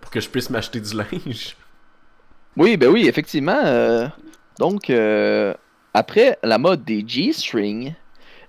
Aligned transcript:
Pour 0.00 0.10
que 0.10 0.20
je 0.20 0.28
puisse 0.28 0.50
m'acheter 0.50 0.80
du 0.80 0.94
linge. 0.96 1.56
Oui, 2.56 2.76
ben 2.76 2.90
oui, 2.90 3.08
effectivement. 3.08 3.60
euh, 3.64 4.08
donc, 4.58 4.90
euh, 4.90 5.54
après 5.94 6.38
la 6.42 6.58
mode 6.58 6.84
des 6.84 7.02
G-strings, 7.06 7.94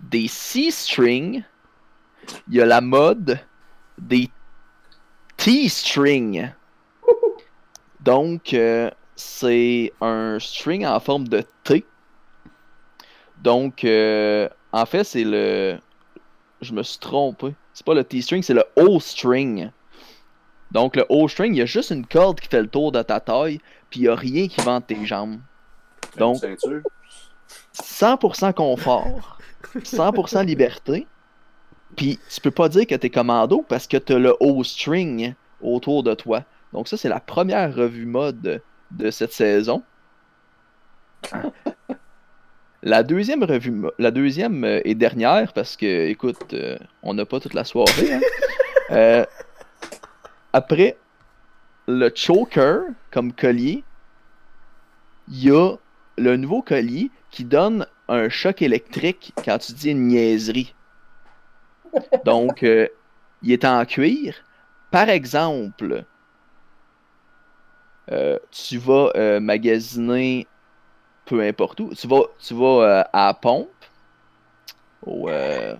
des 0.00 0.26
C-strings, 0.26 1.44
il 2.48 2.54
y 2.54 2.60
a 2.60 2.66
la 2.66 2.80
mode 2.80 3.38
des 3.98 4.28
T-strings. 5.36 6.50
Donc, 8.00 8.54
euh, 8.54 8.90
c'est 9.14 9.92
un 10.00 10.38
string 10.40 10.84
en 10.84 10.98
forme 10.98 11.28
de 11.28 11.44
T. 11.62 11.84
Donc, 13.42 13.84
en 13.84 14.86
fait, 14.86 15.04
c'est 15.04 15.24
le. 15.24 15.78
Je 16.60 16.72
me 16.72 16.82
suis 16.82 16.98
trompé. 16.98 17.54
C'est 17.72 17.86
pas 17.86 17.94
le 17.94 18.04
T-string, 18.04 18.42
c'est 18.42 18.54
le 18.54 18.64
O-string. 18.76 19.70
Donc, 20.72 20.96
le 20.96 21.04
O-string, 21.08 21.54
il 21.54 21.58
y 21.58 21.62
a 21.62 21.66
juste 21.66 21.90
une 21.90 22.06
corde 22.06 22.40
qui 22.40 22.48
fait 22.48 22.60
le 22.62 22.66
tour 22.66 22.92
de 22.92 23.02
ta 23.02 23.20
taille, 23.20 23.60
puis 23.90 24.00
il 24.00 24.02
n'y 24.04 24.08
a 24.08 24.14
rien 24.14 24.48
qui 24.48 24.60
vente 24.62 24.86
tes 24.86 25.04
jambes. 25.04 25.38
Donc, 26.16 26.38
Ceinture. 26.38 26.80
100% 27.74 28.54
confort, 28.54 29.38
100% 29.76 30.44
liberté, 30.44 31.06
puis 31.96 32.18
tu 32.34 32.40
peux 32.40 32.50
pas 32.50 32.68
dire 32.68 32.86
que 32.86 32.94
t'es 32.94 33.10
commando 33.10 33.64
parce 33.68 33.86
que 33.86 33.98
t'as 33.98 34.18
le 34.18 34.34
O-string 34.40 35.34
autour 35.60 36.02
de 36.02 36.14
toi. 36.14 36.44
Donc 36.72 36.88
ça, 36.88 36.96
c'est 36.96 37.08
la 37.08 37.20
première 37.20 37.74
revue 37.74 38.06
mode 38.06 38.62
de 38.90 39.10
cette 39.10 39.32
saison. 39.32 39.82
La 42.84 43.04
deuxième 43.04 43.44
revue, 43.44 43.84
la 44.00 44.10
deuxième 44.10 44.64
euh, 44.64 44.80
et 44.84 44.96
dernière, 44.96 45.52
parce 45.52 45.76
que, 45.76 46.08
écoute, 46.08 46.52
euh, 46.52 46.76
on 47.04 47.14
n'a 47.14 47.24
pas 47.24 47.38
toute 47.38 47.54
la 47.54 47.62
soirée. 47.62 48.14
hein. 48.14 48.20
Euh, 48.90 49.24
après 50.52 50.96
le 51.88 52.10
choker 52.14 52.84
comme 53.10 53.32
collier, 53.32 53.84
il 55.28 55.44
y 55.44 55.50
a 55.50 55.76
le 56.18 56.36
nouveau 56.36 56.62
collier 56.62 57.10
qui 57.30 57.44
donne 57.44 57.86
un 58.08 58.28
choc 58.28 58.62
électrique 58.62 59.32
quand 59.44 59.58
tu 59.58 59.72
dis 59.72 59.90
une 59.90 60.08
niaiserie. 60.08 60.74
Donc, 62.24 62.62
euh, 62.62 62.88
il 63.42 63.52
est 63.52 63.64
en 63.64 63.84
cuir. 63.84 64.34
Par 64.90 65.08
exemple, 65.08 66.04
euh, 68.10 68.38
tu 68.50 68.78
vas 68.78 69.10
euh, 69.14 69.40
magasiner 69.40 70.46
peu 71.24 71.40
importe 71.40 71.80
où. 71.80 71.94
Tu 71.94 72.06
vas, 72.06 72.24
tu 72.38 72.54
vas 72.54 73.06
à 73.12 73.26
la 73.28 73.34
pompe, 73.34 73.70
euh, 75.06 75.76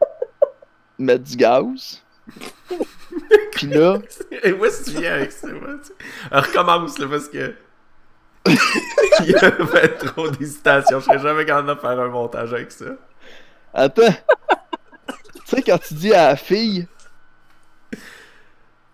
mettre 0.98 1.24
du 1.24 1.36
gaz. 1.36 2.02
Puis 3.68 3.78
là, 3.78 3.98
Et 4.42 4.52
où 4.52 4.64
est-ce 4.64 4.84
que 4.84 4.90
tu 4.90 5.00
viens 5.00 5.14
avec 5.14 5.32
ça? 5.32 5.48
moi, 5.48 5.70
tu- 5.84 5.92
Alors, 6.30 6.46
recommence, 6.46 6.98
là, 6.98 7.06
parce 7.08 7.28
que. 7.28 7.54
Il 9.20 9.30
y 9.30 9.34
avait 9.36 9.88
trop 9.98 10.28
d'hésitation. 10.30 10.98
Je 11.00 11.04
serais 11.04 11.18
jamais 11.18 11.44
capable 11.44 11.68
de 11.74 11.80
faire 11.80 11.90
un 12.00 12.08
montage 12.08 12.52
avec 12.52 12.72
ça. 12.72 12.86
Attends. 13.74 14.02
tu 14.12 15.40
sais, 15.46 15.62
quand 15.62 15.78
tu 15.78 15.94
dis 15.94 16.12
à 16.12 16.28
la 16.28 16.36
fille, 16.36 16.86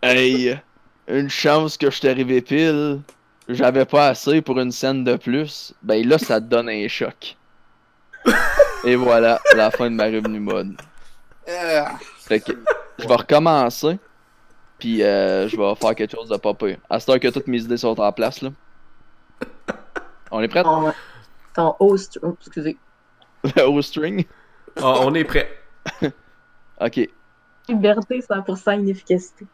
Hey, 0.02 0.58
une 1.08 1.28
chance 1.30 1.77
que 1.77 1.91
je 1.91 2.00
t'ai 2.00 2.10
arrivé 2.10 2.41
pile, 2.41 3.00
j'avais 3.48 3.84
pas 3.84 4.08
assez 4.08 4.41
pour 4.42 4.60
une 4.60 4.70
scène 4.70 5.03
de 5.03 5.16
plus, 5.16 5.75
ben 5.82 6.06
là, 6.06 6.19
ça 6.19 6.41
te 6.41 6.47
donne 6.47 6.69
un 6.69 6.86
choc. 6.88 7.36
Et 8.84 8.94
voilà, 8.94 9.41
la 9.56 9.70
fin 9.70 9.91
de 9.91 9.97
ma 9.97 10.05
revenu 10.05 10.38
mode. 10.38 10.77
Fait 12.28 12.41
que 12.41 12.53
je 12.98 13.08
vais 13.08 13.14
recommencer, 13.14 13.98
puis 14.78 15.02
euh, 15.02 15.48
je 15.48 15.56
vais 15.56 15.74
faire 15.74 15.94
quelque 15.94 16.14
chose 16.14 16.28
de 16.28 16.36
pas 16.36 16.54
pire. 16.54 16.78
À 16.88 17.00
ce 17.00 17.10
heure 17.10 17.20
que 17.20 17.28
toutes 17.28 17.46
mes 17.46 17.60
idées 17.62 17.76
sont 17.76 17.98
en 17.98 18.12
place, 18.12 18.42
là. 18.42 18.50
On 20.30 20.40
est 20.40 20.48
prêts? 20.48 20.62
Ton, 20.62 20.92
ton 21.54 21.74
host. 21.80 22.18
oh, 22.22 22.36
excusez. 22.40 22.76
Au 23.66 23.80
string? 23.82 24.25
Ah, 24.76 25.00
on 25.03 25.14
est 25.14 25.25
prêt. 25.25 25.48
Ok. 26.80 27.08
Liberté 27.69 28.20
100% 28.20 28.78
inefficacité. 28.78 29.47